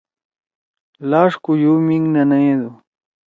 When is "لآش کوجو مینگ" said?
1.09-2.05